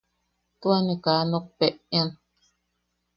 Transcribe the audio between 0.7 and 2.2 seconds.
ne kaa nokpeʼean.